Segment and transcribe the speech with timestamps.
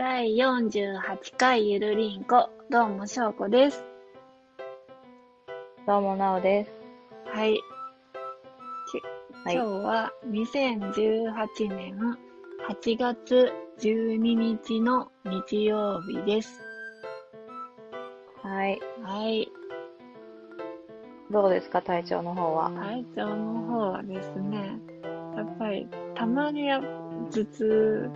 [0.00, 3.84] 第48回ゆるりんこ、どうもしょうこです。
[5.86, 6.72] どうも、なおです。
[7.26, 7.50] はい。
[9.44, 12.16] はい今日は2018年
[12.66, 16.62] 8月12日の日曜日です。
[18.42, 18.80] はい。
[19.02, 19.52] はい。
[21.30, 22.70] どうですか、体調の方は？
[22.70, 24.78] 体調の方はですね、
[25.36, 28.10] やっぱりたまにや頭痛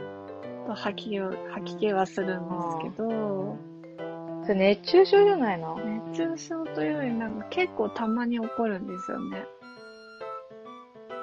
[0.67, 2.55] と吐き気を吐き気はするんで
[2.91, 3.57] すけど、
[4.43, 5.79] それ熱中症じゃないの？
[6.11, 9.45] 熱中症というよりなんか結構たまに起こるんですよね。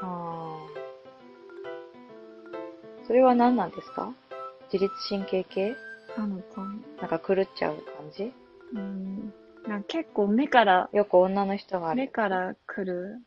[0.02, 0.72] あー
[3.08, 4.14] それは何なんですか？
[4.72, 5.76] 自律神経系？
[6.18, 6.68] なのかな
[7.02, 7.84] なんか狂っちゃう感
[8.16, 8.32] じ？
[8.74, 9.34] うん。
[9.68, 11.94] なんか結構目から、よく女の人が。
[11.94, 13.20] 目から来る。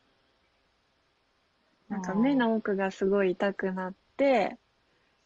[1.89, 4.57] なんか目の奥がすごい痛くなって、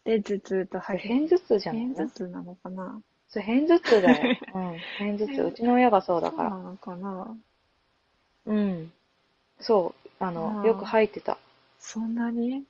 [0.09, 1.89] で、頭痛と吐き偏頭痛じゃない？
[1.95, 3.01] 片頭痛なのかな？
[3.29, 4.37] それ偏頭痛だよ。
[4.55, 4.81] うん。
[4.99, 5.43] 偏頭痛。
[5.43, 6.51] うちの親がそうだから。
[6.51, 7.37] そうなのかな？
[8.47, 8.93] うん。
[9.61, 10.09] そう。
[10.25, 11.39] ああの、ーよく吐いてた。
[11.79, 12.61] そんなに？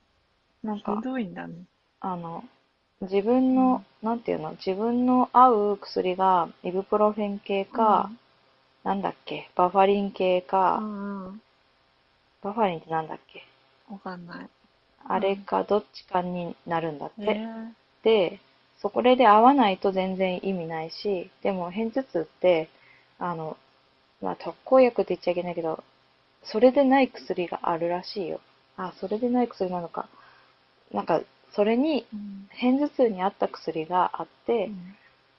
[0.62, 1.54] ひなんか、どいんだね。
[2.00, 2.44] あの、
[3.00, 8.10] 自分の、なんていうの、自分の合う薬が、イブプロフェン系か、
[8.84, 11.42] なんだっけ、バファリン系うか、ん、うん。
[12.42, 13.44] バファリンってなんだっけ、
[13.88, 14.48] わかんない。
[15.08, 17.26] あれかどっちかになるんだっえ
[18.02, 18.30] て。
[18.30, 18.40] で、
[18.80, 22.68] そこで合わないと全然意味ないし、でも偏頭痛って、
[23.18, 23.56] あの、
[24.22, 25.82] まあ特効薬って言っちゃいけないけど、
[26.44, 28.40] それでない薬があるらしいよ。
[28.76, 30.08] あ、それでない薬なのか。
[30.92, 31.20] なんか、
[31.52, 34.94] それに、うん偏頭痛に合った薬があって、うん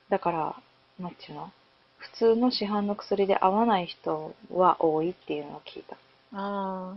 [0.10, 0.56] だから、
[1.00, 1.52] なんていうの？
[1.98, 5.96] 普通の市販の薬で合わない人は多いっていうのを聞いた。
[5.96, 5.98] あ
[6.34, 6.96] あ、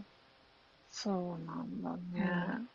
[0.93, 2.69] そうなんだね。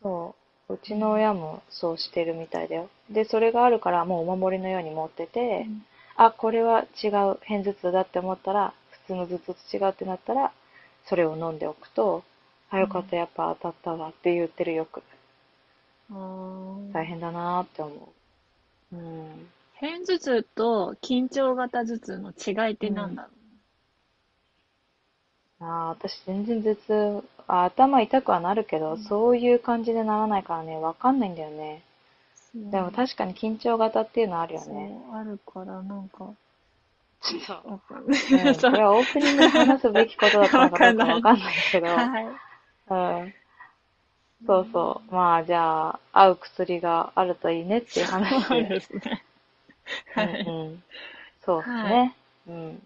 [0.00, 0.34] そ
[0.68, 0.74] う。
[0.74, 2.90] うちの親もそうしてるみたいだよ。
[3.10, 5.86] で、それがあるからもうお守りのように持ってて、うん
[6.20, 10.52] あ、これは違う偏頭痛だって思ったら、普通の頭痛と違うってなったら、
[11.06, 12.24] それを飲んでおくと、
[12.70, 15.02] あ、よかった、やっぱ当たったわって言ってるよく。
[16.10, 18.12] あー大変だなーって思
[18.92, 18.96] う。
[18.96, 19.48] うん。
[19.74, 23.28] 偏頭痛と緊張型頭痛の違いって何だろ
[25.60, 31.82] ああ、私全然頭痛、あ頭痛くはなるけど、うんそういう感じでならないからね、わかんないんだよね。
[32.54, 34.92] う、でも確かに緊張型っていうのあるよそうね。
[35.12, 36.32] あるからなんか、
[37.20, 37.72] そう。
[37.72, 38.46] わかんない。
[38.46, 42.26] うん、これはオープニングで話すべきことだったのかどうかわかんないけど、はい。
[42.90, 43.34] うん。
[44.46, 45.14] そうそう。
[45.14, 48.68] まあ、じゃあ、合う薬があるといいねっていう話そうで。
[48.68, 49.24] ですね。
[50.14, 50.26] はい。
[50.46, 50.82] うんうん。
[51.44, 52.14] そうですね。
[52.46, 52.82] うん。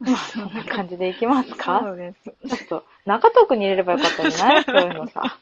[0.00, 1.80] まあ、そんな感じでいきますか？
[1.84, 2.56] そうです。
[2.56, 4.64] ちょっと、中トークに入れればよかったんじゃない？
[4.66, 5.38] そういうのさ。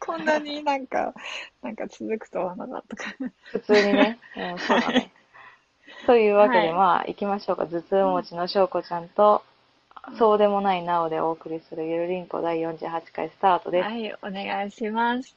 [0.00, 1.12] こんなになんか、
[1.62, 3.30] なんか続くとはなかったから。
[3.44, 4.18] 普通にね。
[4.36, 5.10] うん、そうだね。
[6.06, 7.66] というわけで、はいまあ、行きましょうか。
[7.66, 9.42] 頭痛持ちのしょうこちゃんと、
[10.18, 13.88] そうでもないなおでお送りするゆるりんこ第48回スタートです。
[13.88, 15.36] はい、お願いします。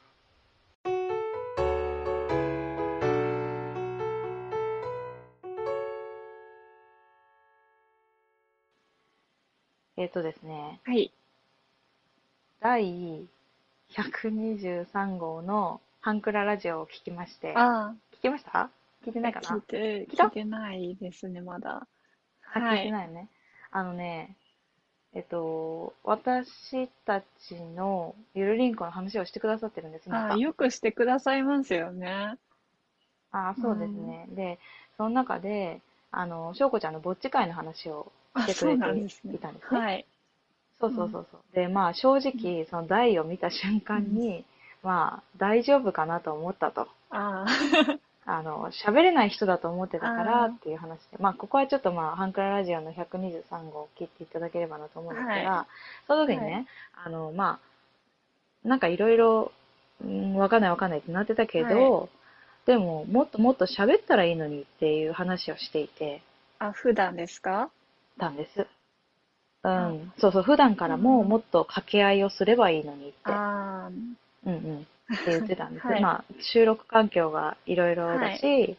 [10.00, 11.12] えっ、とですね、はい。
[12.60, 13.28] 第
[13.90, 18.70] 123号のハンクララジオを聞きまして、あ聞きました？
[19.04, 19.56] 聞いてあ、ないかな？
[19.56, 20.24] 聞いて、聞いた？
[20.24, 21.86] 聞いてないですね、まだ。
[22.54, 23.28] あ、はい聞いてないよね。
[23.70, 24.36] あのね、
[25.14, 32.38] えっと、私たちのゆるりんこの話をしてくださってるんです、またああ、よくしてくださいますよね。
[33.32, 34.26] あそうですね。
[34.30, 34.58] で、
[34.96, 35.80] その中で、
[36.10, 38.10] あの、しょうこちゃんのぼっち会の話を
[38.46, 39.38] てくそうなれてんですねい。
[39.38, 39.80] たんですね。
[39.80, 40.06] はい。
[40.80, 41.54] そうそうそうそう。
[41.54, 44.44] で、まあ正直、その台を見た瞬間に、
[44.82, 46.88] まあ大丈夫かなと思ったと。
[47.10, 47.44] あ
[48.26, 55.66] あの、喋れない人だと思ってたからっていう話で、まあここはちょっとまあ、ハンクララジオの123号を切っていただければなと思うんですが、は
[56.06, 56.66] その時にね、
[57.04, 57.58] あの、ま
[58.64, 59.52] あ、なんかいろいろ、
[60.02, 62.08] うんわかんないわかんないってなってたけど、
[62.66, 66.22] でも、もっともっと喋ったらいいのにっていう話をしていて、
[66.58, 67.70] あ、あ、普段ですか？
[68.20, 68.60] たんです。
[68.60, 68.66] う
[69.68, 70.12] あん。
[70.18, 73.16] そうそう、普段からももっと掛け合いをすればいいのにって。
[74.46, 74.86] うんうん。
[75.12, 75.86] って言ってたんです。
[75.86, 78.76] はいまあ、収録環境がいろいろだし、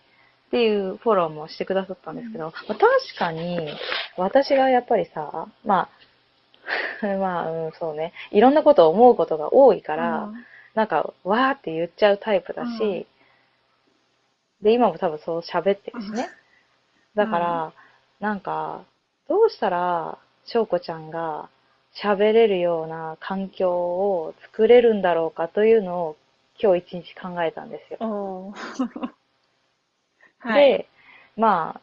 [0.48, 2.80] っていうフォローもしてくださったんですけど、まあ、確
[3.18, 3.70] かに、
[4.18, 5.90] 私がやっぱりさ、ま
[7.04, 10.30] あ、 まあ、うん、そうね、いろんなことを思うことが多いから、
[10.74, 13.06] なんか、わーって言っちゃうタイプだし、うん
[14.62, 16.30] で、今も多分そう喋ってるしね。
[17.16, 17.74] だから、
[18.20, 18.84] なんか、
[19.32, 21.50] どうしたら、翔子ちゃんが
[22.04, 26.18] 喋れるような環境を作れるんだろうかというのを
[26.62, 28.54] 今日一日考えたんですよ。
[30.40, 30.68] はい。
[30.84, 30.90] で、
[31.38, 31.82] まあ、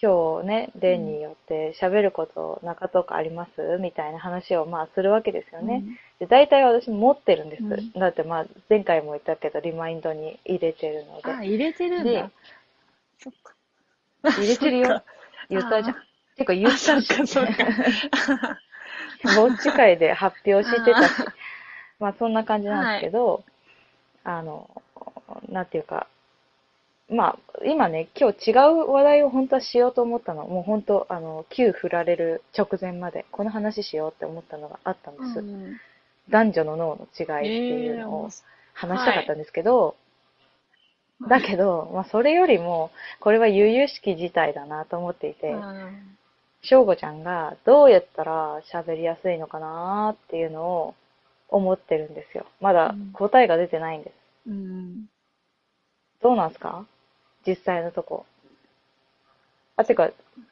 [0.00, 3.78] 今日ね、例によって喋ること中とかあります？
[3.80, 5.82] みたいな話をまあするわけですよね。
[6.20, 7.64] で大体私も持ってるんです。
[7.64, 11.30] うんだってまあ前回も言ったけどリマインドに入れてるのうん。
[11.30, 11.46] あ、で。
[11.48, 12.30] 入れてるんでだ。
[13.18, 13.54] そっか。
[14.22, 15.02] 入れてるよ。
[15.48, 16.05] 言ったじゃん。
[16.36, 16.90] てか言ったし。
[16.90, 18.60] あそっかそっか
[19.36, 21.12] ぼっち会で発表してたし。
[21.98, 23.42] まあそんな感じなんですけど、
[24.24, 24.70] あの、
[25.48, 26.06] なんていうか、
[27.08, 30.46] まあ今ね、今日違う話題を本当はしようと思ったの。
[30.46, 35.40] もう本当、あの、旧振られる直前まで、この話しようって思ったのがあったんです。
[35.40, 35.80] うん
[36.28, 38.30] 男女の脳の違いっていうのを
[38.74, 39.94] 話したかったんですけど、
[41.28, 42.90] だけど、まあそれよりも、
[43.20, 46.16] これは悠々しき事態だなと思っていて、うん
[46.68, 50.94] 翔吾ちゃんがどうやったら喋りやすいのかなっていうのを
[51.48, 52.44] 思ってるんですよ。
[52.60, 54.14] まだうん答えが出てないんです。
[54.48, 55.06] うん。
[56.22, 56.84] どうなんすか？
[57.46, 58.26] 実際のとこ。
[59.76, 60.10] あ、てか、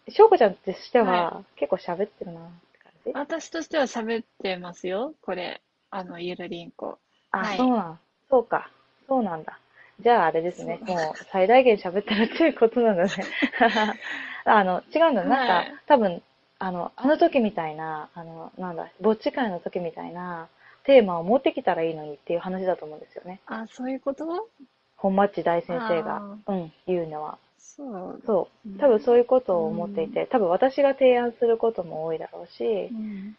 [0.09, 3.13] 翔子ちゃんとしてはは結構喋ってるなって感じ？
[3.15, 5.15] 私としては喋ってますよ。
[5.23, 5.61] これ。
[5.91, 6.99] あの、ゆるりんこ。
[7.31, 8.01] あ、はいそうなん。
[8.31, 8.71] そうか。
[9.09, 9.59] そうなんだ。
[10.01, 10.79] じゃああれですね。
[10.83, 10.99] もう
[11.33, 13.11] 最大限喋ってるっていうことなんだね。
[14.45, 15.25] あの、違うんだ。
[15.25, 16.23] なんか、はい多分、
[16.59, 20.49] あの、あの時みたいな、あの、なんだ、ぼっち会の時みたいな
[20.85, 23.41] テーマを持ってきたらいいのにっていう話だと思うんですよね。
[23.47, 24.49] あ、そういうこと？
[24.97, 27.39] 本町大先生があ、うん、言うのは。
[27.59, 28.23] そう。
[28.25, 28.79] そううん。
[28.79, 33.37] 多分そういうことを思っていて、多分私が提案することも多いだろうしう、ん。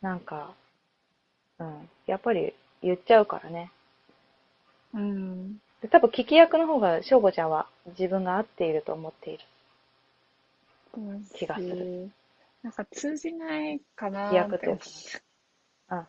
[0.00, 0.54] なんか、
[1.58, 3.70] うん、やっぱり言っちゃうからね。
[4.94, 5.58] うん。
[5.82, 7.68] で多分聞き役の方が翔吾ちゃんは
[7.98, 9.44] 自分が合っていると思っている。
[11.34, 12.10] 気がする。
[12.62, 15.22] なんか通じないかなってーやつ
[15.90, 15.98] うん。
[15.98, 16.08] っ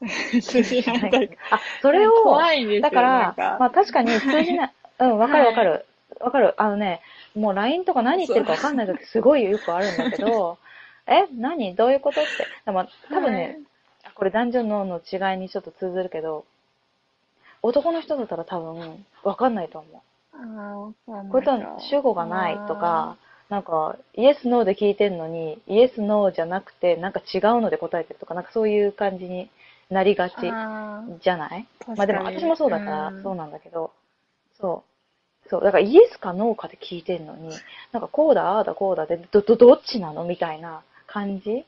[0.42, 1.38] 通じない。
[1.50, 2.82] あ、それを、怖いんですよ。
[2.82, 4.72] だからなん、かまあ確かに通じない。
[5.00, 5.86] うん、わかるわかる。
[6.20, 6.54] わかる。
[6.60, 7.00] あのね、
[7.34, 10.58] もう LINE とか何言ってるかわかんない時すごいよくあるんだけど、
[11.06, 11.74] え何？
[11.74, 12.46] どういうことって。
[12.64, 13.60] でも多分ね、
[14.04, 16.44] あこれ男女のの違いにちょっと通ずるけど、
[17.62, 19.94] 男の人だったら多分わかんないと思う。
[20.36, 23.16] はい、ああ、これとは主語がないとか、
[23.48, 29.50] なんか、イエス、ノーで聞いてんのに、イエス、ノーじゃなくて、なんか違うので答えてるとか、なんかそういう感じに
[29.90, 30.34] なりがち
[31.22, 31.66] じゃない？
[31.96, 33.22] まあでも私もそうだからうん。
[33.22, 33.92] そうなんだけど、
[34.60, 34.84] そ
[35.46, 35.48] う。
[35.48, 35.64] そう。
[35.64, 37.48] だからイエスかノーかで聞いてんのに、
[37.92, 40.24] なんかこうだ、ああだ、こうだで、ど、ど、どっちなの？
[40.24, 41.64] みたいな感じ。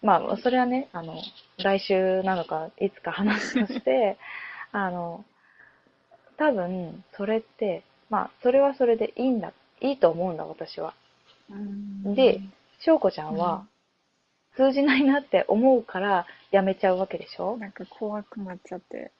[0.00, 1.14] まあ、それはね、あの、
[1.58, 4.16] 来週なのか、いつか話すとして、
[4.72, 5.24] あの、
[6.38, 10.94] 多分、それって、まあ、それはそれでいいんだ、いいと思うんだ、私は。
[11.50, 12.40] うんで、
[12.80, 13.66] 翔子ちゃんは、
[14.56, 17.56] 通じないなって思うから、やめちゃうわけでしょ？
[17.58, 19.12] なんか怖くなっちゃって。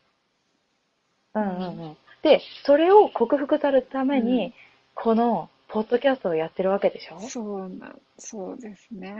[1.35, 1.97] うんうんうん。
[2.23, 4.53] で、それを克服されるために、うん
[5.01, 7.21] この、ポッドキャストをやってるわけでしょ？
[7.21, 9.15] そうな、そうですね。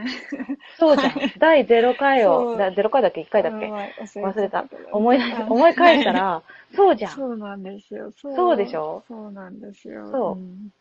[0.77, 1.13] そうじゃん。
[1.39, 3.67] 第0回を、そうだ0回だっけ ?1 回だっけ？
[3.67, 3.71] あ
[4.17, 4.65] 忘れた。
[4.91, 6.43] 思い出思い返したら、
[6.75, 7.13] そうじゃん。
[7.13, 8.13] そうなんですよ。
[8.17, 9.05] そうでしょ？
[9.07, 10.11] そうなんですよ。
[10.11, 10.73] そうん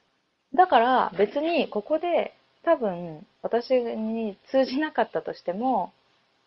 [0.54, 2.34] だから、別に、ここで、
[2.64, 5.94] 多分、私に通じなかったとしても、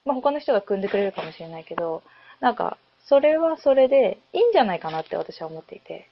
[0.04, 2.02] まあ、他の人が組んでくれるかもしれないけど、
[2.40, 6.08] なんか、それはそれでいいんじゃないかなって私は思っていて。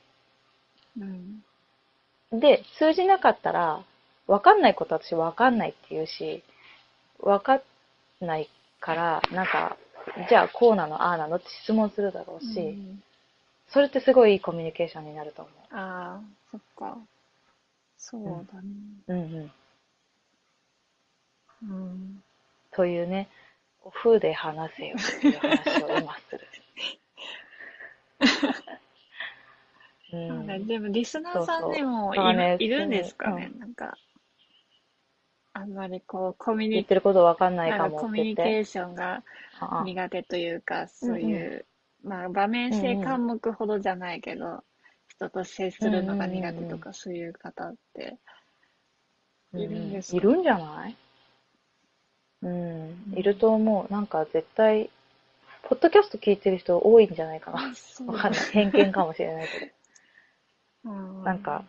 [0.99, 1.43] うん。
[2.41, 3.85] で、通じなかったら、
[4.27, 6.43] わかんないことは私わかんないって言うし、
[7.21, 7.63] わかん
[8.21, 9.77] ないから、なんか、
[10.29, 13.03] じゃあこうなの、ああなのって質問するだろうし、うん
[13.71, 16.21] それってすごいいいコミュニケーションになると思ああ、
[16.51, 16.97] そっか。
[18.11, 18.69] そうだね。
[19.09, 19.13] う。
[19.13, 19.23] うんう
[21.63, 21.71] ん。
[21.71, 22.23] うん。
[22.71, 23.29] というね、
[23.85, 26.49] オフで話せよっていう話を今する。
[30.11, 33.99] うんでも、リスナーさんでもいねいるんですかね、うなんか。
[35.53, 38.61] あんまりこう、コミュニ言ってることわかんないかかもコミュニケ。
[38.61, 39.23] ーションが
[39.85, 41.67] 苦手というか、そういう、
[42.03, 44.65] まあ、場面性科目ほどじゃないけど、
[45.19, 48.17] 人と接するのが苦手とか、そういう方って。
[49.55, 50.97] いるんですかいるんじゃない？
[52.43, 53.93] うん、いると思う。
[53.93, 54.91] なんか絶対、
[55.65, 57.73] ポッドキャスト聞いてる人多いんじゃないかな。
[58.07, 58.41] わかんない。
[58.53, 59.73] 偏見かもしれないけ
[60.85, 60.93] ど。
[60.95, 61.25] うん。
[61.25, 61.65] なんか、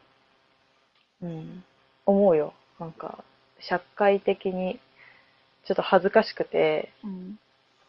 [1.22, 1.64] うん、
[2.06, 2.54] 思うよ。
[2.80, 3.24] なんか、
[3.60, 4.80] 社会的に
[5.64, 7.40] ちょっと恥ずかしくて、うん、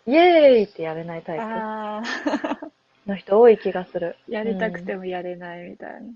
[0.06, 2.72] イエーイってやれないタイプ
[3.06, 4.16] の人多い気がする。
[4.28, 5.00] やりたくても。
[5.00, 6.12] もやれないみたいな。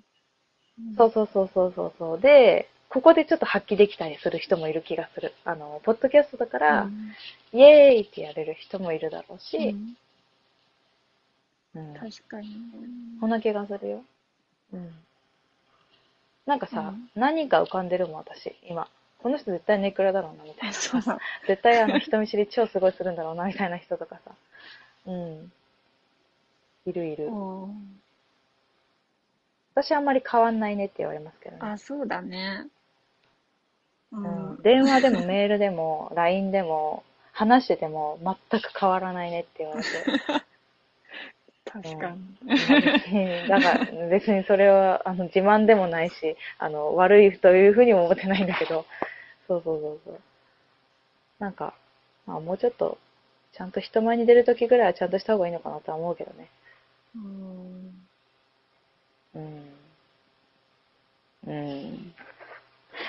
[0.97, 2.21] そうそうそうそうそうそう。
[2.21, 5.33] で、ここでちょっと発揮できたりする人もいる気がする。
[5.45, 7.13] あの、ポッドキャストだから、うん
[7.53, 9.97] イエーイってやれる人もいるだろうし、うん
[11.77, 11.95] うん。
[11.95, 12.55] 確かにね。
[13.21, 14.03] そんな気がするよ。
[14.73, 14.93] うん。
[16.47, 18.89] なんかさ、うん何か浮かんでるもん、私、今。
[19.19, 20.75] この人絶対ネクラだろうな、みたいな。
[20.75, 21.19] そうだ。
[21.47, 24.33] 絶対あの、人見知り超すごいするんだろうな、みたいな人とかさ。
[25.07, 25.53] うん。
[26.87, 27.27] いるいる。
[27.27, 28.01] うん
[29.75, 31.59] 私あんまり変わんないねって言われますけどね。
[31.63, 32.69] あ、そうだね。
[34.13, 39.89] ううん、電話でも メールでも LINE でも話してても全く変わらないねって言われて。
[41.69, 42.39] 確かに。
[42.45, 48.87] まあ別にだから別にそれはあの自慢でもないし、あの悪いというふうにも思ってないんだけど、
[49.49, 50.21] そうそうそうそう。
[51.41, 51.75] なんか、
[52.27, 52.99] まあもうちょっと、
[53.53, 56.49] ちゃんと人前に出るときぐらいはちゃんとした方がいいのかなとは思うけどね。
[57.17, 58.07] うん
[59.35, 59.75] うん。
[61.47, 62.15] うん。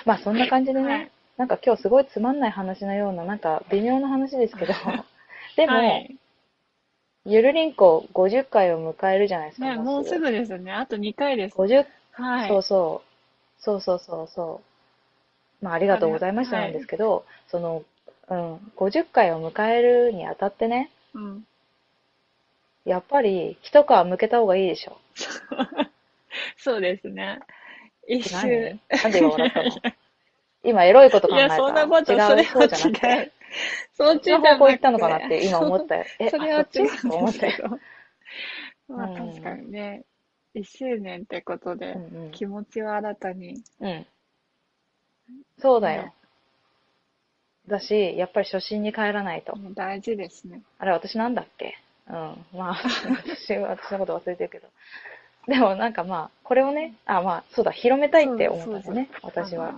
[0.05, 4.73] まあそんな感じでね、はいなんか今日すごいつまんない話のような、なんか微妙な話ですけど、
[5.57, 6.17] でも、はい
[7.27, 9.65] ゆるりんこ50回を迎えるじゃないですか。
[9.65, 10.71] ね、もうすぐですね。
[10.71, 11.57] あと2回です。
[11.57, 12.49] 50、はい。
[12.49, 13.61] そうそう。
[13.61, 14.61] そうそうそうそ
[15.61, 15.65] う。
[15.65, 17.83] まあありがとうございましたはいなんですけど、その、
[18.29, 21.47] うん、50回を迎えるにあたってね、うん。
[22.85, 24.97] やっぱり一皮向けた方がいいでしょ。
[26.57, 27.39] そうですね。
[28.07, 28.41] 一何？
[28.41, 28.79] 周。
[29.03, 29.69] なんで今笑ったの？
[30.63, 33.31] 今エロいこと考いや、えたそんなこと、違う、そうじゃなくて。
[33.93, 36.05] そっちじゃそなくの方向行ったのかなって今思ったよ。
[36.19, 37.79] え、それは違う思ったよ。
[38.87, 40.03] まあうん確かにね、
[40.53, 43.63] 一周年ってことでう、ん気持ちを新たに。
[43.79, 43.87] うん。
[43.87, 44.05] うん。
[45.59, 46.13] そうだよね。
[47.67, 49.57] だし、やっぱり初心に帰らないと。
[49.73, 50.61] 大事ですね。
[50.77, 51.75] あれ、私なんだっけ？
[52.09, 52.45] うん。
[52.57, 54.67] まあ、私は、私のこと忘れてるけど。
[55.47, 59.73] でもなんかまあ、これをね、あ、まあ、そうだ、広めたいって思ったんですね、私は。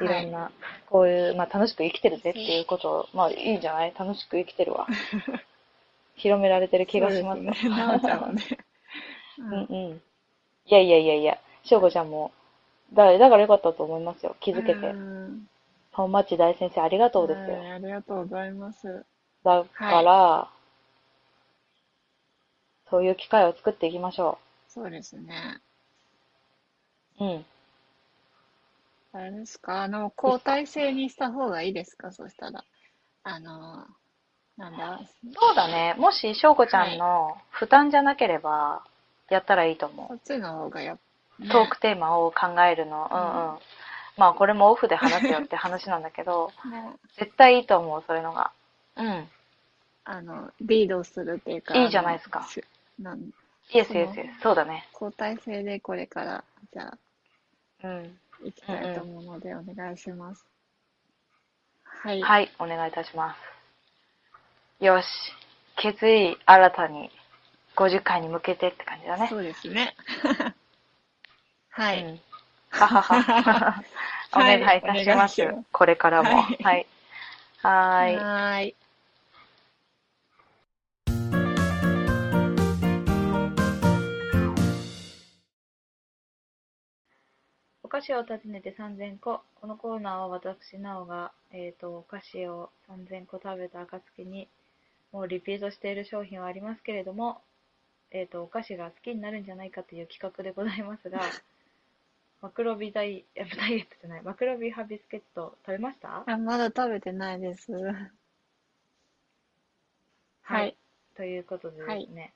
[0.00, 0.50] いろんな、
[0.90, 3.94] こういう、まあ楽しく生きてるぜっていうことを、まあいいんじゃない？
[3.96, 4.88] 楽しく生きてるわ。
[6.16, 7.52] 広められてる気がしますね。
[7.68, 8.42] なおちゃんはね。
[9.38, 10.02] ううんうん。
[10.66, 12.32] いやいやいやいや、しょうこちゃんも、
[12.92, 14.34] だだからよかったと思いますよ。
[14.40, 14.88] 気づけて。
[14.88, 15.48] うん
[15.92, 17.56] 本町大先生ありがとうですよ。
[17.56, 19.04] はいありがとうございます。
[19.44, 20.48] だから、
[22.94, 25.60] そういう機会を作っていきましょそうですね。
[27.18, 27.24] う。
[27.24, 27.44] うん。
[29.12, 29.82] あれですか？
[29.82, 32.12] あの、交代制にした方がいいですか？
[32.12, 32.62] そしたら。
[33.24, 33.84] あの、
[34.56, 35.00] なんだ？
[35.36, 35.96] そうだね。
[35.98, 38.84] もし、しょうこちゃんの負担じゃなければ、
[39.28, 40.06] やったらいいと思う。
[40.06, 40.98] こっちの方がやっ
[41.40, 43.10] ねトークテーマを考えるの。
[43.10, 43.58] うんうん。
[44.18, 48.52] まあ、これもオフで話すよって話なんだけど、 ね絶対いいと思う、そういうのが。
[48.94, 49.28] うん。
[50.04, 51.74] あの、リードするっていうか。
[51.74, 52.62] いいじゃないですかあのし
[52.98, 53.20] なん
[53.72, 54.42] イエスイエスイエス。
[54.42, 54.88] そうだね。
[54.92, 56.98] 交代制でこれから、じゃあ、
[57.84, 58.18] うん。
[58.44, 60.46] 行きたいと思うので、お願いします。
[61.84, 62.20] はい。
[62.20, 63.34] はい、お願いいたしま
[64.80, 64.84] す。
[64.84, 65.06] よし。
[65.76, 67.10] 決意新たに
[67.76, 69.26] 50回に向けてって感じだね。
[69.28, 69.96] そうですね。
[71.70, 72.04] はい。
[72.04, 72.20] うん。
[72.70, 73.84] ははは。
[74.34, 75.10] おはい願いいたします。
[75.10, 76.42] お願いしますこれからも。
[76.42, 76.86] はいはい。
[77.62, 78.16] はーい。
[78.16, 78.76] はーい。
[87.84, 89.42] お菓子を訪ねて3000個。
[89.60, 94.48] このコーナーは私、なおが、えっ、と、お菓子を3000個食べた暁に、
[95.12, 97.42] もうリピートしている商品はありますけれども、
[98.10, 101.20] えっ、と、お菓子が好きになるんじゃないかという企画でございますが、
[102.40, 106.24] マクロビダイ、ダイエットじゃない、マクロビハビスケット食べました？
[106.26, 107.70] あ、まだ食べてないです。
[110.40, 110.74] はい。
[111.16, 112.32] ということでですね、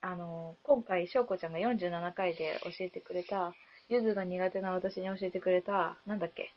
[0.00, 3.54] あの、今回、しょうこちゃんが47回で教えてくれた、
[3.90, 6.54] ゆずが苦手な私に教えてくれた、なんだっけ、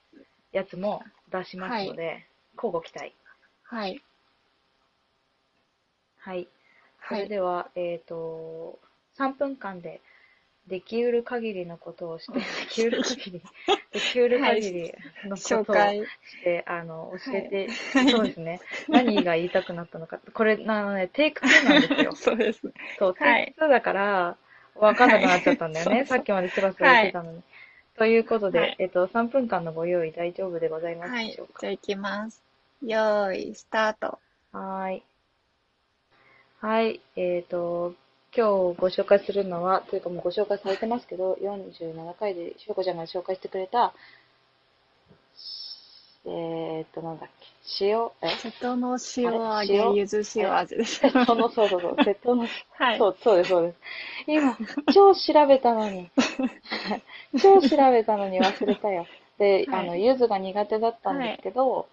[0.53, 2.25] やつも出しますので、
[2.55, 3.13] 交互期待。
[3.63, 4.01] はい。
[6.19, 6.47] はい。
[7.09, 7.23] そはい。
[7.23, 8.79] れでは、えっ、と、
[9.17, 9.99] 3分間で、
[10.67, 13.41] できうる限りのことをして、 できうる限り、
[13.91, 14.93] できうる限り
[15.25, 15.75] のことを。
[16.25, 18.61] して、あの、教えて、はいそうですね。
[18.89, 20.19] 何が言いたくなったのか。
[20.33, 22.13] これ、あのね、テイク2なんですよ。
[22.15, 22.61] そうです。
[22.99, 24.37] そう、はいテイク2だから、
[24.75, 25.95] わかんなくなっちゃったんだよね。
[25.97, 27.43] はいさっきまでスラスラ言ってたのに。
[27.97, 31.25] ということで、はいえっと、3分間のご用意大丈夫でございますはい。
[31.25, 31.67] じでしょうか？
[31.67, 32.43] ゃあ行きます。
[32.81, 34.19] よーい、スタート。
[34.51, 35.03] はーい。
[36.59, 37.01] はい。
[37.15, 37.93] えっ、と、
[38.35, 43.93] 今日ご紹介するのは、というかもうご紹介されてますけど、47回でしょうこちゃんが紹介してくれた、
[46.25, 48.29] えっ、と、なんだっけ、塩、え？
[48.37, 50.95] 瀬戸の塩揚げ、ゆず塩味です。
[50.99, 52.97] 瀬戸の、そうそうそう、瀬戸の、はい。
[52.97, 53.77] そう、そうです、そうです。
[54.27, 54.57] 今、
[54.93, 56.09] 超調べたのに、
[57.41, 59.05] 超調べたのに忘れたよ。
[59.37, 61.87] で、はいあの、柚子が苦手だったんですけど、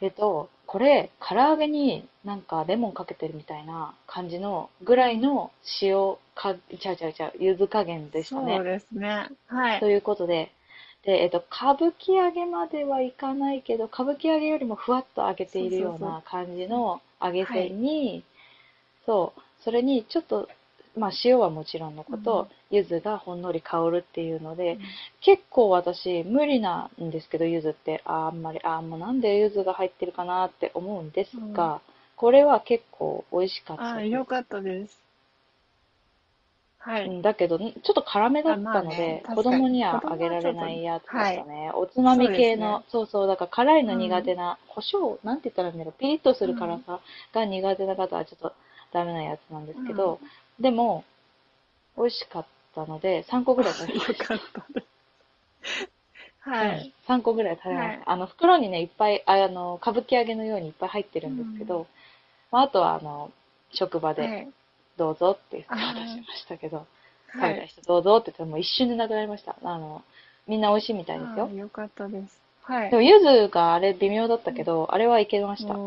[0.00, 5.50] えっと、これ、唐揚げになんかレモンかけてるみたいな感じのぐらいの
[5.82, 8.62] 塩か、ちゃうちゃうちゃう、柚子加減でしたそうね。
[8.62, 9.28] ですね。
[9.46, 9.80] はい。
[9.80, 10.52] ということで、
[11.08, 18.24] で、えっと、歌舞伎揚げまではいかないけど、歌舞伎揚げよりもふわっと揚げているような感じの揚げ線に、
[19.06, 20.50] そう、それにちょっと、
[20.98, 24.78] まあ塩はもちろんのこと、柚子がほんのり香るっていうので、
[25.22, 31.80] 結構私無理なんですけど、柚子って、あんまり、あーもうなんで柚子が入ってるかなって思うんですが、
[32.16, 35.07] これは結構美味しかったああ、ですよかったです。
[36.78, 37.06] はい。
[37.06, 41.70] うんだけど、ちょっと辛めだったのあまあね子供にはあげられないやつだったね。
[41.74, 47.00] おつまみ系の、そうそう、だから辛いの苦手な、胡椒、なんて言ったらいいんだろう、ピリッとする辛さ
[47.34, 48.52] が苦手な方はちょっと
[48.92, 50.20] ダメなやつなんですけど、
[50.60, 51.04] でも、
[51.96, 54.12] 美味しかったので、3個ぐらい食べました。
[54.12, 54.86] よかったです。
[56.40, 56.94] はい。
[57.06, 57.96] 3個ぐらい食べました。
[57.96, 61.86] はいあの、袋にね、いっぱい、ああの、歌舞伎揚げのようにいっぱい入ってるんですけど、うん
[62.50, 63.32] まあ、あとは、あの、
[63.72, 64.52] 職場ではい。
[64.98, 66.86] どうぞって言って渡しましたけど、
[67.32, 67.66] 食べたはい。
[67.68, 69.56] 人どうぞって言ってもう一瞬でなくなりました。
[69.62, 70.02] あの、
[70.46, 71.48] みんな美味しいみたいですよ。
[71.48, 72.40] よかったです。
[72.62, 72.96] はいで。
[72.96, 75.74] も、柚子があれ微妙だったけど、あれはいけました。
[75.74, 75.78] う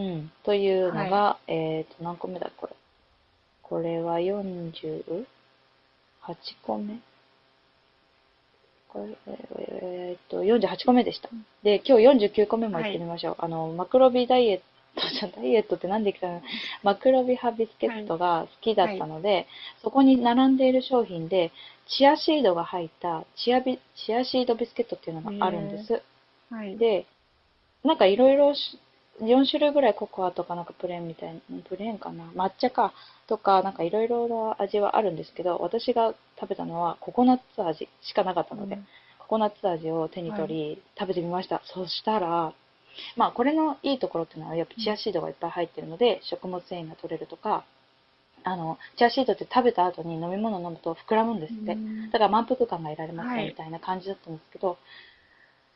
[0.00, 0.32] ん。
[0.44, 2.72] というのが、えっと、何個目だ、これ。
[3.62, 5.24] これは48
[6.62, 7.00] 個目？
[8.88, 9.16] これ、
[9.58, 11.28] えーっと、48個目でした。
[11.62, 13.36] で、今日49個目も行ってみましょう。
[13.38, 14.64] あの、マクロビダイエット
[15.00, 16.42] じゃ、ダイエットって何できたの？
[16.82, 19.46] マクロビ派ビスケットが好きだったので、
[19.82, 21.52] そこに並んでいる商品で、
[21.88, 26.02] チアシードが入ったチアビ、チアシードビスケットっていうのがあるんです。
[26.50, 26.76] はい。
[26.78, 27.06] で、
[27.84, 28.78] なんかいろいろし
[29.20, 32.24] 4種類ぐらいココアとかなんかプレーンみたいな、プレーンかな？
[32.34, 32.92] 抹茶か。
[33.28, 38.86] とかなんかいろいろな味はあるんですけど、私が食べたのはココナッツ味しかなかったので、うん。
[39.18, 41.60] ココナッツ味を手に取り、食べてみました。
[41.64, 42.52] そしたら、
[43.16, 47.64] まあこれのいいところっていうのはやっぱチアシードがいっぱい入ってるので、食物繊維が取れるとか、
[48.44, 51.72] あの、チアシードって食べた後に飲み物飲むと膨らむんですって。
[51.72, 54.78] うんだから満腹感が得られますみたいな感じだったんですけど、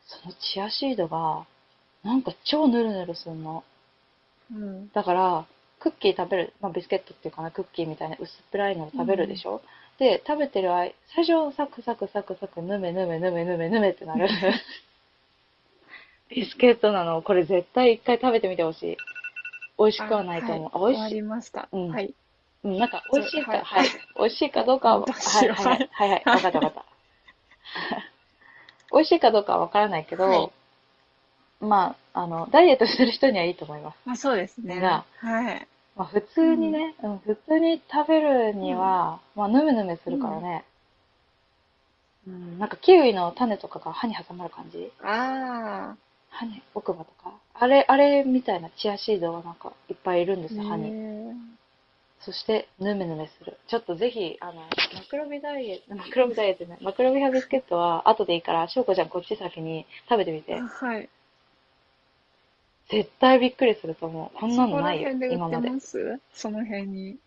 [0.07, 1.45] そのチアシードが、
[2.03, 3.63] なんか超ヌルヌルするの。
[4.51, 4.89] うん。
[4.91, 5.45] だから、
[5.79, 9.61] クッキー食べる、まあ、ビスケットっていうかな、クッキーみたいな薄っぺらいのを食べるでしょ、
[9.97, 14.29] で、食べてる間、最初サクサクサクサク、ぬめぬめぬめぬめぬめってなる。
[16.33, 17.21] ビスケットなの。
[17.21, 18.97] これ絶対一回食べてみてほしい。
[19.77, 20.71] 美味しくはないと思う。
[20.73, 21.15] あ、はい、終わ美味しい。
[21.15, 21.67] りました。
[21.71, 22.13] うんはい。
[22.63, 23.89] うん、なんか美味しいか、はいはい。
[24.17, 26.85] 美味しいかどうかは、はい、私ははい、はい、はい、わかったわかった。
[28.93, 30.51] 美味しいかどうかはわからないけど、はい
[31.61, 33.97] まあ、あの、ダイエットしてる人にはいいと思います。
[34.05, 34.79] まあそうですね。
[34.79, 35.67] がはい。
[35.95, 40.65] まあ、普通にね、うん、普通に食べるには、まあ、ぬめぬめするからね。
[42.27, 44.91] うん、なんかキウイの種とかが歯に挟まる感じ？
[45.03, 45.95] あ
[46.31, 47.33] 歯に、奥歯とか。
[47.53, 50.49] あれ、あれみたいなチアシードがなんかいっぱいいるんであ。
[50.49, 50.89] すよ、歯に。
[50.89, 51.33] へ
[52.21, 53.57] そして、ぬめぬめする。
[53.67, 54.67] ちょっとぜひ、あの、マ
[55.09, 60.55] クロビダイエット、 マクロビダイエットね、マクロビハビスケットは後でいいから、しょうこちゃんこっち先に食べてみーて。
[60.55, 61.09] あはい。
[62.89, 64.37] 絶対びっくりすると思う。
[64.37, 65.69] こんなのないよ今までって。
[65.71, 66.19] ます？
[66.33, 67.17] その辺に。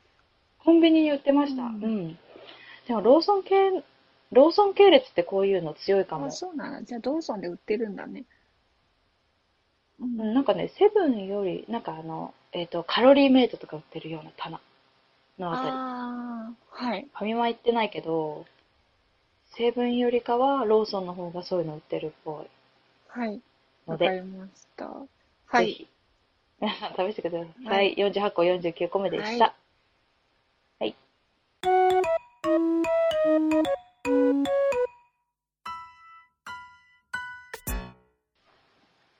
[0.62, 1.62] コンビニに売ってました。
[1.62, 2.18] ううんん。
[2.86, 3.82] でも、ローソン系、
[4.30, 6.30] ローソン系列ってこういうの強いかもあ、。
[6.30, 6.82] そうなんだ。
[6.82, 8.24] じゃあ、ドーソンで売ってるんだね。
[10.00, 14.60] ううんんなんかね、セブンより、なんかあの、えっ、と、カロリーメイトとか売ってるような棚
[15.38, 15.70] のあたり。
[16.70, 17.08] はい。
[17.12, 18.46] ファミマ行ってないけど、
[19.56, 22.46] セブンよりかはローソンの方がそういうの売ってるっぽい
[23.08, 23.40] はい。
[23.86, 24.90] ので、わかりました。
[25.46, 25.88] はい。
[26.60, 26.66] 試
[27.12, 27.64] してください。
[27.64, 29.46] ははいい、48個49個目でした。
[29.46, 29.54] は
[30.80, 30.94] はい。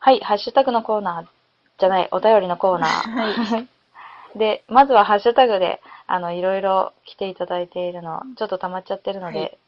[0.05, 1.27] はい、ハッシュタグのコーナー
[1.81, 3.67] じゃない、お便りのコーナー。
[4.37, 9.59] で、まずはハッシュタグで、あの、いろいろ来ていただいているの、ちょっと溜まっちゃってるので、はい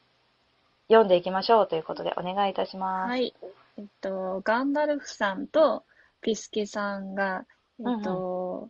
[0.89, 3.11] 読んでいきましょうということでお願いいたします。
[3.11, 3.35] はい。
[3.77, 5.85] えっと、ガンダルフさんと
[6.21, 7.45] ピスケさんが、
[7.81, 8.69] えっと、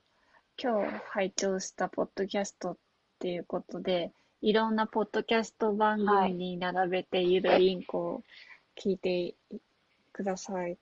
[0.58, 2.76] 今日拝聴したポッドキャストっ
[3.18, 8.22] ていうことで、いろんなポッドキャスト番組に並べてゆるりんこを
[8.78, 9.34] 聞いて
[10.14, 10.78] ください。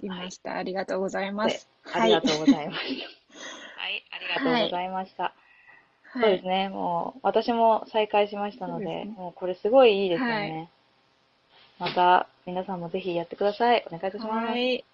[0.00, 0.56] いました。
[0.56, 1.68] ありがとうございます。
[1.92, 3.08] ありがとうございました。
[3.80, 5.24] はい、ありがとうございました。
[5.24, 6.22] はい。
[6.22, 10.70] そうですね、もう、私も再開しましたので、そうですねもうこれすごいいいですよね。
[11.78, 13.84] また、皆さんもぜひやってください。
[13.86, 14.28] お願いいたします。
[14.28, 14.84] はい。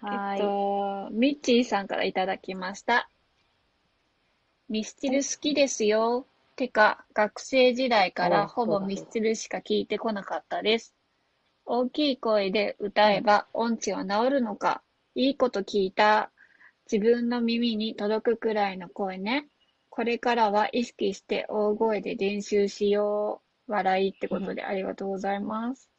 [0.00, 0.40] はい。
[0.40, 3.08] えっと、ミッチーさんからいただきました。
[4.68, 6.26] ミスチル好きですよ。
[6.56, 10.95] てか、学生時代からおほぼミスチルしか聞いてこなかったです。
[11.66, 14.82] 大きい声で歌えば音痴は治るのか、
[15.14, 16.30] いいこと聞いた。
[16.90, 19.48] 自分の耳に届くくらいの声ね。
[19.90, 23.72] これからは意識して大声で練習しよう。
[23.72, 25.90] 笑いってことでありがとうございます。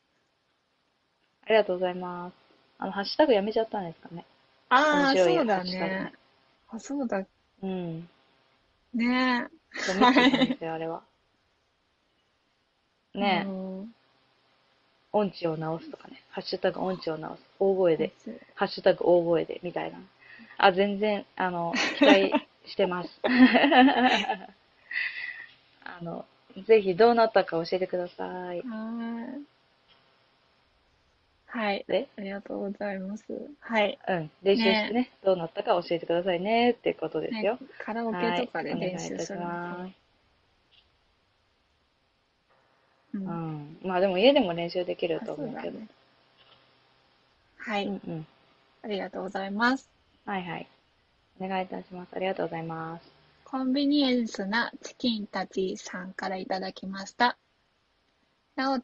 [1.45, 2.34] ありがとうございます。
[2.77, 4.25] あの、ハッシュタグやめちゃったんですかね。
[4.69, 6.13] ああ、面白いそうだね。
[6.69, 7.25] あ、そうだ
[7.62, 8.08] うん。
[8.93, 9.47] ね。
[9.75, 11.03] そう、ミッキーさんですよ、あれは。
[13.15, 13.93] ねえ、うん
[15.17, 16.21] 音痴を直すとかね。
[16.30, 17.41] ハッシュタグ音痴を直す。
[17.60, 18.13] 大声で。
[18.56, 19.99] ハッシュタグ大声で、みたいな。
[20.58, 22.32] あ、全然、あの、期待
[22.65, 23.10] してます。
[25.84, 26.25] あの、
[26.67, 28.62] ぜひどうなったか教えてください。
[28.62, 28.63] はい。
[31.49, 31.86] はい。
[31.88, 33.23] で、ありがとうございます。
[33.60, 33.97] はい。
[34.08, 37.60] うん、練習してね、どうなったか教えてくださいね、ってことですよね。
[37.80, 39.88] カラオケとかではい練習するお願いいたします。
[39.88, 39.89] な。
[43.25, 43.77] ううんん。
[43.84, 45.80] まあでも家でも練習できると思うけど。
[45.80, 45.88] ね。
[47.58, 47.86] はい。
[47.86, 48.27] うんうん。
[48.84, 49.89] ありがとうございます。
[50.25, 50.67] はいはい。
[51.39, 52.10] お願いいたします。
[52.15, 53.12] ありがとうございます。
[53.43, 57.38] コンビニエンスなチキンたちさんからいただきました。
[58.56, 58.82] なお、あ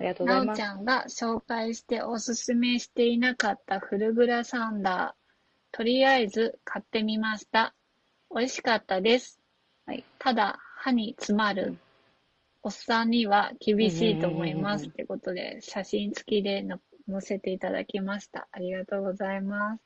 [0.00, 0.46] りがとうござます。
[0.46, 5.76] ないおちゃんが紹介しておすすめしていなかったフルグラサンダー。
[5.76, 7.74] とりあえず買ってみました。
[8.34, 9.40] 美味しかったです。
[9.86, 11.76] はいただ、歯に詰まる。
[12.64, 14.86] うんおっさんには厳しいと思いまうんうんうんうんうんす。
[14.86, 16.78] ってことで、写真付きでの
[17.10, 18.46] 載せていただきました。
[18.52, 19.82] ありがとうございます。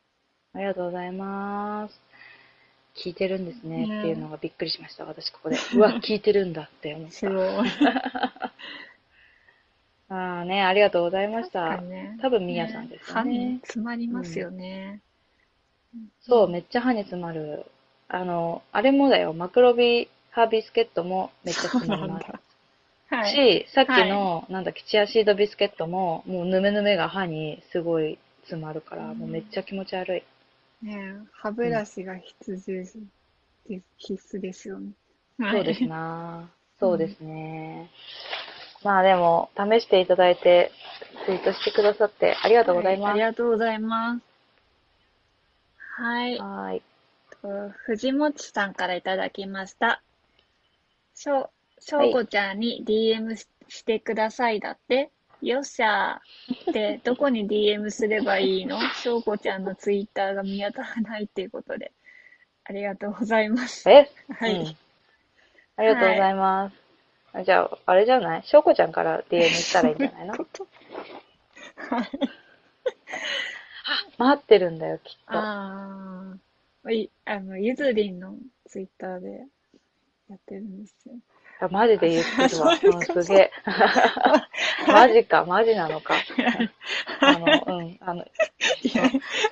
[0.52, 2.00] ありがとうございます。
[2.96, 5.56] 聞いてるんですね、ねっていうのがびっくりしました、私ここで。
[5.76, 7.12] うわ、聞いてるんだって思った。
[7.12, 7.46] すごい。
[10.08, 11.76] ああね、ありがとうございました。
[11.76, 12.16] にね。
[12.22, 13.58] 多分みやさんですよ歯にね。
[13.62, 15.02] 詰まりますよね。
[16.20, 17.66] そう、めっちゃ歯に詰まる。
[18.08, 22.26] あの、あれもだよ、マクロビ歯ビスケットもめっちゃ詰まります。
[23.08, 23.32] はい。
[23.32, 30.22] し、さっきの、なんだっけ、チアシードビスケットも、もうヌメヌメが歯にすごい詰まるから、うんもうめっちゃ気持ち悪い。
[30.82, 32.98] ねえ歯ブラシが必須です。
[33.98, 34.92] 必須ですよね。
[35.50, 37.90] そうですなそうですね。
[38.84, 40.70] まあでも、試していただいて、
[41.24, 43.06] ツイートしてくださってありがとうございます。
[43.06, 44.22] はありがとうございます。
[45.96, 46.38] はい。
[46.38, 46.82] はーい。
[47.42, 50.02] と藤本さんからいただきました。
[51.14, 55.10] しょう、しょうこちゃんに DM ししてくださいだって。
[55.42, 56.72] よっしゃー。
[56.72, 58.80] で、 どこに DM すればいいの？
[58.94, 61.92] しょうこちゃんのツイッターが見当たらないっていうことで。
[62.64, 63.88] ありがとうございます。
[63.90, 64.10] え？
[64.30, 64.60] はい。
[64.60, 64.76] うん
[65.78, 66.76] ありがとうございます。
[67.34, 68.42] あじゃあ、あれじゃない？
[68.44, 70.36] しょうこちゃんから DM したらいいんじゃないの？
[70.36, 70.66] こと
[74.18, 75.32] 待ってるんだよ、きっと。
[75.32, 76.34] あ
[76.84, 78.34] あ、い、あの、ゆずりんの
[78.66, 79.44] ツイッターで
[80.30, 81.14] やってるんですよ。
[81.58, 82.76] あマジで言ってるわ。
[82.76, 83.52] そうん、すげえ。
[84.86, 86.14] マジか、マジなのか。
[87.20, 88.24] あの、 うん、あの、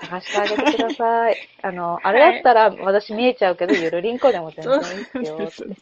[0.03, 1.37] 探してあげてください。
[1.62, 5.38] あの、あれだったら私見えちゃうけど、ゆるりんこでも全然いいっすよ。
[5.38, 5.77] ですね。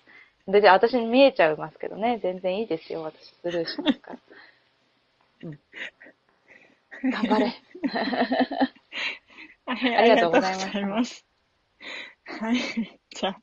[0.47, 3.03] で、で私に見えちゃいますけどね、全然いいですよ。
[3.03, 4.19] 私スルーしますから。
[5.45, 5.59] うん。
[7.11, 7.55] 頑張れ。
[9.67, 11.27] はい、ありがとうございましたありがとうございます。
[12.27, 12.57] はい。
[13.11, 13.41] じゃあ、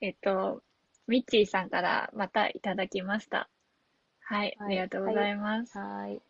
[0.00, 0.62] えっと、
[1.10, 3.50] ミッチーさんからまたいただきました。
[4.20, 5.76] はい、あはいりがとうございます。
[5.76, 6.22] はーい。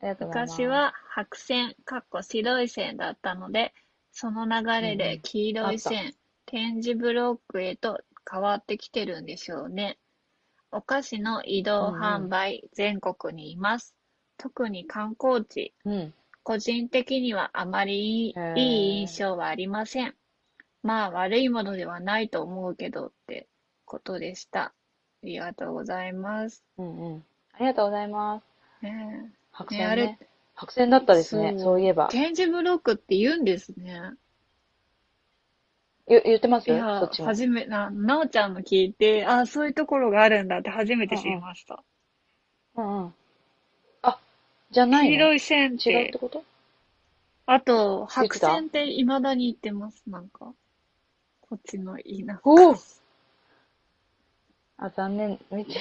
[0.00, 0.44] ありがとうござい。
[0.46, 3.74] 昔は白線、かっこ白い線だったので、
[4.12, 6.14] その流れうんで黄色いあ線、
[6.46, 8.00] 点字ブロックへと
[8.30, 9.98] 変わってきてるんでしょうね。
[10.70, 13.96] お菓子の移動販売、全国にいます。
[14.38, 16.14] 特に観光地、うん。
[16.44, 20.14] 個人的にはあまりいい印象はありません。
[20.82, 23.48] まあ悪いものではないと思うけどって
[23.86, 24.60] ことでした。
[24.60, 24.72] あ
[25.22, 26.62] りがとうございます。
[26.76, 27.24] うんうん。
[27.54, 28.44] ありがとうございます。
[28.84, 29.86] ね白線ね。
[29.86, 30.18] ねあれ
[30.54, 32.12] 白線だったですね、そうそういえばえ。
[32.12, 34.12] 点字ブロックって言うんですね。
[36.08, 36.70] ゆ言ってます？
[36.70, 37.26] いやそっち、も。
[37.26, 41.82] 初め、な、なおちゃんの聞いて、あ、そういうところがあるんだって初めて知りました。
[42.76, 43.14] うんうん。
[44.02, 44.18] あ、
[44.70, 46.44] じゃないの黄色い線っ、違うっててこと？
[47.46, 48.46] あと、言ってた？
[48.48, 50.52] 白線って未だに言ってます、なんか。
[51.40, 52.02] こっちの田
[52.34, 52.40] 舎。
[52.44, 52.74] おお
[54.78, 55.38] あ、残念。
[55.50, 55.80] 見て。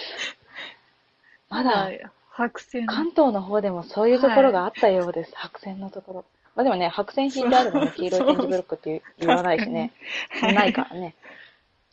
[1.49, 2.85] まだ、はい白線。
[2.85, 5.31] 関東の方でもそういうところがあったようです。
[5.35, 6.25] 白線のところ。
[6.53, 9.93] まあでもね、白線引いてあるのに黄色い点字ブロックって言言わないしね。
[10.41, 11.15] ないからね。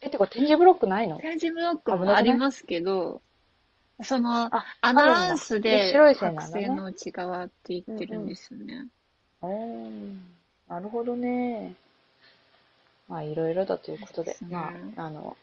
[0.00, 1.18] え、てか点字ブロックないの？
[1.18, 3.22] 点字ブロックもありますけど、
[4.02, 6.34] その、あ、アナウンスで白い線
[6.74, 8.88] の内側って言ってるんですよね。
[10.68, 11.74] なるほどね。
[13.08, 15.36] まあ、いろいろだということで、ですねまあ、あの、ね、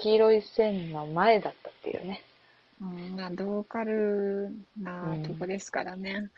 [0.00, 2.22] 黄色い線の前だったっていうね。
[2.80, 6.30] うん、まあ、ローカルなとこですからね。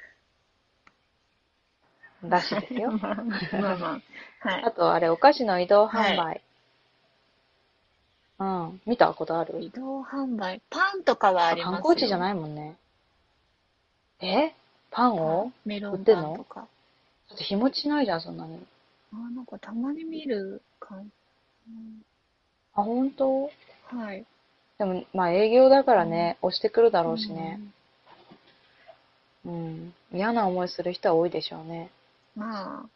[2.23, 2.93] らしいですよ。
[2.99, 4.01] まあまあま
[4.43, 4.49] あ。
[4.49, 4.71] はいあ。
[4.73, 6.41] と、あれ、お菓子の移動販売。
[8.39, 8.81] うん。
[8.87, 9.61] 見たことある？
[9.63, 10.61] 移動販売。
[10.69, 11.83] パンとかはありますよ。
[11.83, 12.77] 観光地じゃないもんね。
[14.21, 14.53] え？
[14.91, 15.95] パンをメロン？
[15.95, 16.23] 売ってんの？
[16.23, 16.61] パンとか。
[17.29, 18.67] だって日持ちないじゃん、そんなに。
[19.13, 22.12] あ、なんかたまに見る感あ、ほ
[22.81, 23.51] んと
[23.91, 23.97] じ。
[23.97, 24.25] はい。
[24.79, 27.61] でも、まあ営業だからね、押してくるだろうしね。
[29.45, 29.95] うん。
[30.13, 31.91] 嫌な思いする人は多いでしょうね。
[32.37, 32.43] うん。
[32.43, 32.89] ま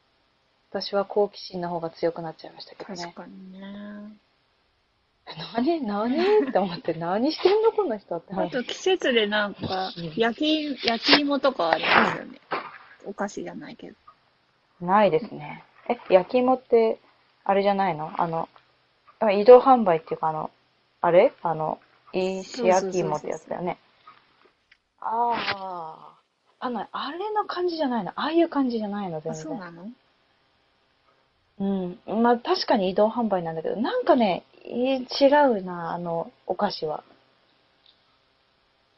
[0.70, 3.02] 私は好奇心の方が強くなっちゃいましたけあ、どね。
[3.02, 4.16] 確かにね。
[5.56, 5.80] 何？
[5.86, 6.48] 何？
[6.48, 7.72] って思って、 何してんの？
[7.72, 8.50] この人って思あう。
[8.50, 12.40] と季節でなんかうん、焼き、焼き芋とかありますよね。
[13.04, 13.96] お菓子じゃないけど。
[14.80, 15.64] ないですね。
[15.88, 16.98] え、焼き芋って、
[17.44, 18.12] あれじゃないの？
[18.20, 18.48] あの、
[19.20, 20.50] あ移動販売っていうか、あの、
[21.00, 21.33] あれ？
[21.42, 21.79] あの、
[22.12, 23.79] 石焼き芋ってやつだよね。
[25.00, 26.16] ああ。
[26.59, 28.11] あの、あれの感じじゃないの。
[28.11, 29.61] ああいう感じじゃないの、全あ、そう然。
[29.61, 29.90] なの？
[31.59, 32.22] うん。
[32.22, 37.05] まあ、確かに移動販売なんだけど、なんかね、い違うな、あの、お菓子は。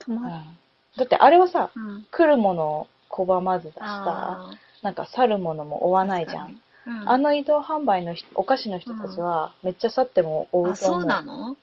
[0.09, 0.21] うん。
[0.23, 2.07] だって、あれはさ、うん。
[2.11, 6.61] 来るものを拒まずだしさ、あなんか去るものも追わあ、ないじゃん。
[7.07, 11.01] あの移動販売の人お菓子の人たちは、めっちゃ去っても追うあ、と思う。
[11.01, 11.57] そうなの？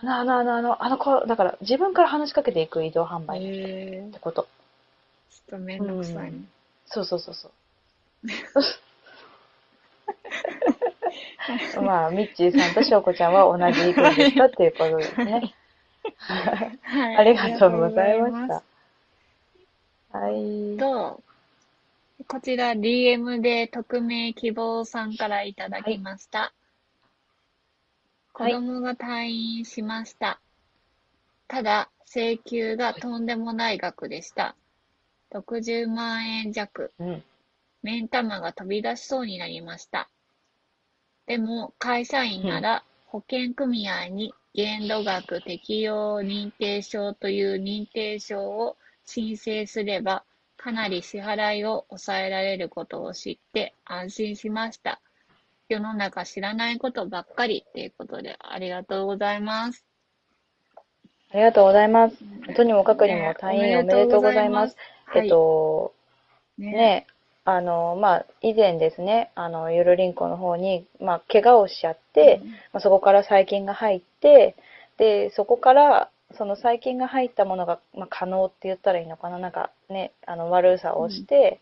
[0.00, 4.48] あの、あの、あの、あの、あの子、だから自分から話しかけていく移動販売ってこと。
[5.48, 6.40] ちょっとめんどくさいね。
[6.86, 7.52] そうそうそうそう。
[11.82, 15.54] まあ、ミッチーさんとしょうこちゃんは同じ意見でしたっていうことですね。
[16.78, 17.16] はい。
[17.18, 18.62] ありがとうございました。
[20.18, 20.78] はい。
[20.78, 21.20] と、
[22.30, 26.52] こちら DM で匿名希望さんからいただきました。
[28.34, 30.38] 子はい供が退院しました。
[31.48, 34.54] ただ、請求がとんでもない額でした。
[35.32, 36.92] 60万円弱。
[36.98, 37.24] うん。
[37.82, 40.10] 目ん玉が飛び出しそうになりました。
[41.24, 50.24] でも、会社員なら保険組合に限度額適用認定証という認定証を申請すれば、
[50.58, 55.00] かなり支払いを抑えられることを知って安心しました。
[55.68, 59.84] 世の中知らないことばっかりっていうことでありがとうございます。
[61.30, 62.16] ありがとうございます。
[62.56, 64.76] とにもかくにも退院おめでとうございます。
[65.06, 65.94] はいえっと、
[66.58, 66.72] ね。
[66.72, 67.06] ね、
[67.44, 72.42] あの、まあ、以前ですね、あの、ゆるりんこの方に、まあ、怪我をしちゃって、
[72.72, 74.56] まあ、そこから細菌が入って、
[74.96, 81.60] で、そこから、その細菌が入ったものが、まあ、可能って言ったらいいのかな、なんかね、あの、悪さをして、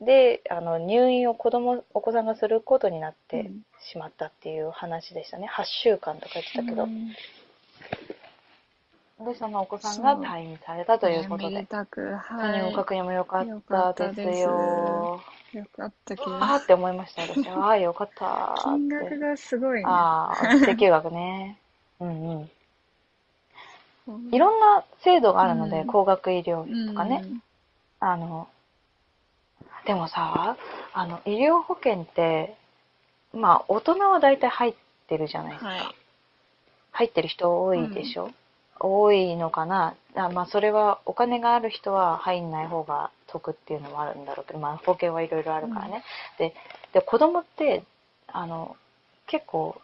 [0.00, 5.46] で、あの、入院を子供、お子さんがすることになってうんしまったっていう話でしたね。
[5.46, 6.86] 8週間とか言ってたけどう。
[6.86, 7.12] ん
[9.24, 11.66] で、そのお子さんが退院されたということでで。
[11.66, 12.62] たく、とはい。
[12.62, 15.22] にもかくにもよかったたですすよ。
[15.52, 17.66] よかったけど、あーって思いました、私は。
[17.66, 18.54] ああ、よかった。
[18.64, 19.86] 金額がすごいね。
[19.86, 21.56] ああ、請求額ね。
[22.00, 22.50] うんうん。
[24.08, 27.22] うんいろんな制度があるので、うん高額医療費とかね。
[27.24, 27.42] うん
[28.04, 28.48] あの、
[29.86, 30.56] でもさ、
[30.92, 32.56] あの、医療保険って、
[33.32, 34.74] まあ、大人は大体入っ
[35.06, 35.68] てるじゃないですか。
[35.68, 35.80] はい。
[36.90, 38.32] 入ってる人多いでしょ、
[38.80, 39.94] 多いのかな？
[40.16, 46.02] あまあ、それはお金がある人は入んない方が得っていうのもあるんだろうけど、まあ、保険はいろいろあるからね。
[46.38, 46.56] で、
[46.92, 47.84] で、子供って、
[48.26, 48.76] あの、
[49.28, 49.80] 結構、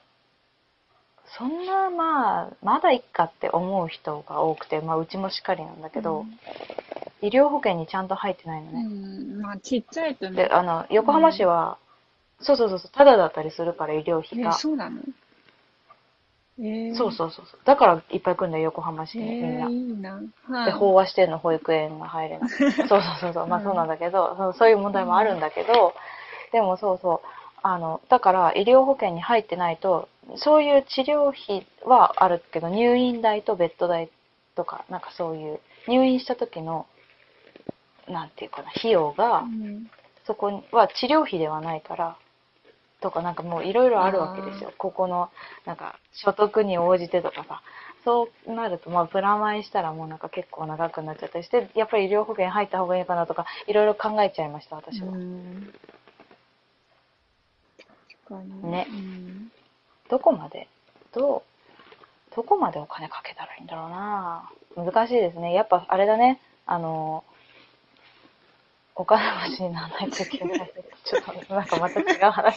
[1.37, 6.25] そんな、まあ、まだいっかって思う人が多くて、まあ、うちもしっかりなんだけど、
[7.21, 8.83] 医療保険にちゃんと入ってないのうね。
[8.85, 10.37] ん、まあ、ちっちゃいとね。
[10.37, 11.79] で、あの、横浜市は、
[12.41, 14.53] そうそうそうそう、ただだったりするから、医療費え、が。
[14.53, 15.01] そうなの？
[16.61, 17.47] えー、そうそうそう。
[17.65, 19.71] だからいっぱい来るんだよ、横浜市えに、みんなー、。
[19.71, 20.13] いいな。
[20.49, 20.75] はで、い。
[20.75, 22.49] 飽和してんの保育園が入れない。
[22.89, 23.47] そうそうそうそう。
[23.47, 25.95] まあうんそうなんだけど、そうそういう問題もあるんだけど、
[26.53, 27.29] でもそうそう。
[27.63, 34.11] あの、だから医療保険に入ってないと、そういう治療費はあるけど、入院代とベッド代
[34.55, 36.87] とか、なんかそういう、入院した時の、
[38.09, 39.91] なんていうかな、費用がう、ん
[40.27, 42.19] そこには治療費ではないから、
[43.01, 44.75] とかなんかもういろいろあるわけですよ。
[44.77, 45.31] ここの、
[45.65, 47.63] なんか所得に応じてとかさ。
[48.05, 55.13] そうなると、まあプラマイしたらもうなんか結構長くなっちゃったりして、やっぱり医療保険入った方がいいかなとか、いろいろ考えちゃいました、私は。
[58.63, 59.51] ねうん
[60.09, 60.69] どこまで、
[61.13, 65.53] どう、どこまでお金かけたらいいんだろうな難しいですね。
[65.53, 67.25] やっぱあれだね、あの、
[68.95, 70.73] お金持ちにならないといけない。
[71.05, 72.57] ちょっとなんかまた違う話。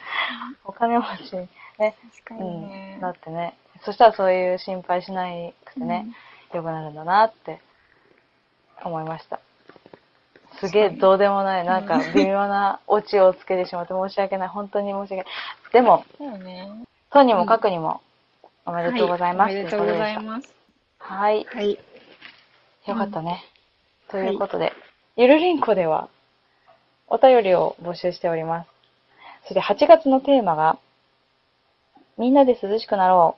[0.64, 1.48] お金持ちに
[1.78, 2.98] ね、確かうん、にね。
[3.00, 5.26] だってね、そしたらそういう心配しな
[5.64, 6.06] くてね、
[6.52, 7.60] 良くなるんだなって
[8.84, 9.40] 思いました。
[10.60, 14.48] すげえどうでもない、なんか微妙なオチをつけてしまって申し訳ない。
[14.48, 15.24] 本当に申し訳ない。
[15.72, 16.68] でも、そうね。
[17.10, 18.00] とにもかくにも
[18.66, 19.54] おめでとうございます。
[19.54, 20.54] はいおめでとうございます。
[20.98, 21.46] はい。
[21.52, 21.78] はい。
[22.86, 23.44] よかったね。
[24.10, 24.72] ということで、
[25.16, 26.08] ゆるりんこでは
[27.06, 28.70] お便りを募集しております。
[29.44, 30.78] そして8月のテーマが、
[32.18, 33.36] みんなで涼しくなろ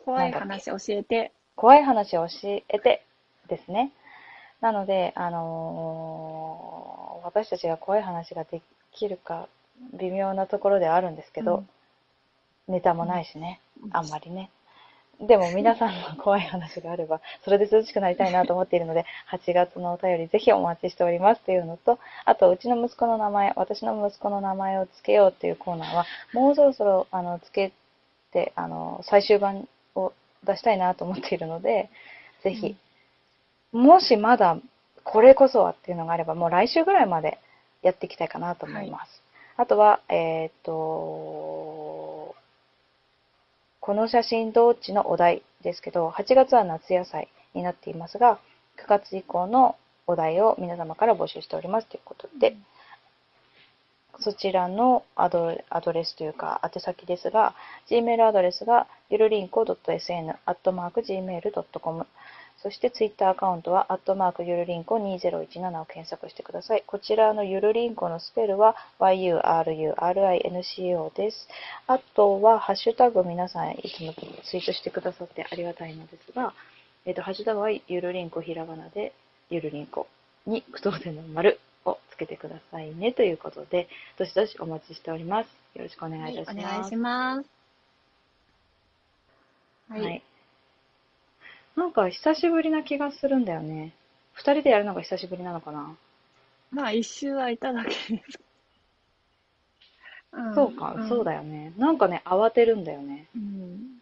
[0.00, 0.04] う。
[0.04, 1.32] 怖い話教えて。
[1.54, 3.04] 怖い話を教えて
[3.48, 3.92] ですね。
[4.66, 6.86] なので、あのー
[7.26, 9.48] 私たちが怖い話ができるか
[9.98, 11.64] 微妙なところではあるんですけど、
[12.68, 14.48] ネタもないしね、あんまりね。
[15.20, 27.74] でも皆さんの怖い話があれば、それで涼しくなりたいなと思っているので、8月のお便りぜひお待ちしておりますというのと、あと、うちの息子の名前、私の息子の名前を付けようっていうコーナーは、もうそろそろ、あの、付け
[28.32, 30.12] て、あの、最終版を
[30.44, 31.90] 出したいなと思っているので、
[32.42, 32.76] ぜひ、
[33.72, 34.58] もしまだ
[35.04, 37.38] これこそはっていうのがあれば、もう来週ぐらいまで
[37.82, 39.22] やっていきたいかなと思います。
[39.56, 42.34] あとは、えっ、と、
[43.80, 48.40] この写真どっちのお題ですけど、8月は夏野菜になっていますが、
[48.84, 49.76] 9月以降の
[50.06, 52.56] お題を皆様から募集しておりますということで、
[54.18, 57.54] そちらのアドアドレスというか、宛先ですが、
[57.88, 62.06] Gmail アドレスが、ゆるりんこ .sn、アットマーク gmail.com、
[62.62, 66.84] そしてツイッターアカウントは、アットマークゆるりんこ2017を検索してください。
[66.86, 71.48] こちらのゆるりんこのスペルは、yururinco です。
[71.86, 76.54] あとは、ハッシュタグ皆さんいつもツイートしてくださってありがたいのですが、
[77.04, 79.12] えっ、と、ハッシュタグはゆるりんこひらがなで、
[79.50, 80.08] ゆるりんこ
[80.46, 83.88] に句読点の丸をつけてくださいねということで、
[84.18, 85.48] どしどしお待ちしております。
[85.74, 86.66] よろしくお願いいたします。
[86.66, 87.48] お願いします。
[89.88, 90.00] はい。
[90.00, 90.22] はい。
[91.76, 93.92] なんか久しぶりな気がするんだよね。
[94.32, 95.94] 二人でやるのが久しぶりなのかな？
[96.70, 98.10] まあ、一周はいただけです。
[100.40, 101.72] んそうか、そうだよね。
[101.78, 103.28] なんかね、慌てるんだよね。
[103.34, 104.00] うん。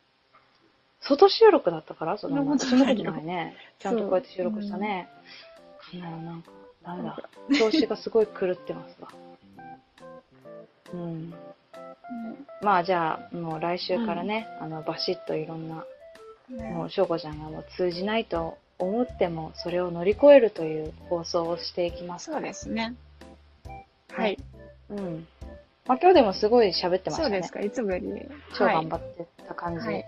[1.00, 2.16] 外収録だったから？
[2.16, 3.56] そのそんなことそんなないよことないね。
[3.78, 5.08] ちゃんとこうやって収録したね。
[5.92, 6.50] うん、なんか、
[6.82, 7.18] ダメだ。
[7.58, 9.08] 調子がすごい狂ってますわ。
[10.94, 11.34] うん。
[12.62, 15.82] まあじゃあ、もう来週からね、あの、バシッといろんな、ね
[16.50, 22.94] もう、しょうこちゃんがもう通じないと思っても、それを乗り越えるという放送をしていきますそうですね。
[24.12, 24.38] ははいい。
[24.90, 25.26] うん。
[25.87, 27.30] まあ今日でもすごい喋ってましたね。
[27.30, 28.28] そうですか、いつもより。
[28.57, 29.87] 超はい頑張ってた感じ。
[29.87, 30.04] はい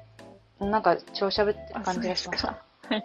[0.59, 2.49] なんか超喋ってるあ感じがしました。
[2.89, 3.05] はい。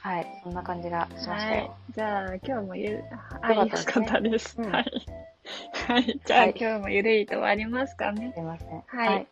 [0.00, 0.40] はい。
[0.42, 1.76] そんな感じがしましたはいよ。。
[1.94, 3.04] じゃあ、今日もゆる、
[3.40, 4.84] あ、よよかったですはい。
[5.86, 6.20] はい。
[6.24, 8.32] じゃあ、はい今日もゆるいと終わりますかね。
[8.34, 8.82] すいません。
[8.86, 9.28] はい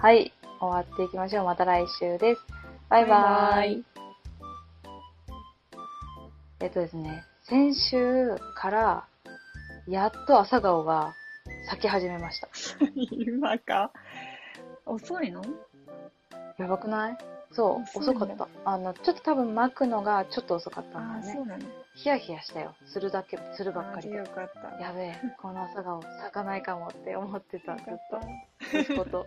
[0.00, 0.32] はい。
[0.60, 1.44] 終わっていきましょう。
[1.44, 2.40] また来週です。
[2.88, 3.84] バイバーイ。
[6.60, 9.04] えっとですね、先週から、
[9.86, 11.12] やっと朝顔が
[11.68, 12.48] 咲き始めました。
[13.12, 13.92] 今か？
[14.86, 15.42] 遅いの？
[16.56, 17.18] やばくない？
[17.52, 18.48] そう、遅かった。
[18.64, 21.34] あの、ちょっと多分巻くのがちょっと遅かったんだよね。
[21.34, 21.64] そうなの。
[21.94, 22.74] ヒヤヒヤしたよ。
[22.86, 24.24] するだけ、するばっかりよ。
[24.24, 24.82] かった。
[24.82, 27.84] やべえ、この朝顔咲かないかもって思ってた、ずっ
[28.72, 28.78] と。
[28.78, 29.26] 息子と。